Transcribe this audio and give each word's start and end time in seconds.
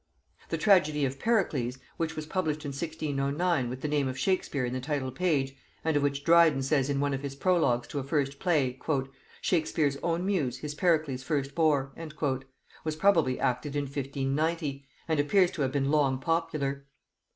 The 0.49 0.57
tragedy 0.57 1.05
of 1.05 1.19
Pericles, 1.19 1.77
which 1.97 2.15
was 2.15 2.25
published 2.25 2.65
in 2.65 2.69
1609 2.69 3.69
with 3.69 3.81
the 3.81 3.87
name 3.87 4.07
of 4.07 4.17
Shakespeare 4.17 4.65
in 4.65 4.73
the 4.73 4.79
title 4.79 5.11
page, 5.11 5.55
and 5.85 5.95
of 5.95 6.01
which 6.01 6.23
Dryden 6.23 6.63
says 6.63 6.89
in 6.89 6.99
one 6.99 7.13
of 7.13 7.21
his 7.21 7.35
prologues 7.35 7.87
to 7.89 7.99
a 7.99 8.03
first 8.03 8.39
play, 8.39 8.79
"Shakespeare's 9.41 9.97
own 10.01 10.25
muse 10.25 10.57
his 10.57 10.73
Pericles 10.73 11.21
first 11.21 11.53
bore," 11.53 11.93
was 12.83 12.95
probably 12.95 13.39
acted 13.39 13.75
in 13.75 13.83
1590, 13.83 14.83
and 15.07 15.19
appears 15.19 15.51
to 15.51 15.61
have 15.61 15.71
been 15.71 15.91
long 15.91 16.17
popular. 16.17 16.87